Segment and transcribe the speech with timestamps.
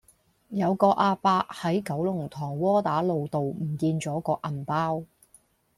[0.49, 5.03] 有個亞伯喺九龍塘窩打老道唔見左個銀包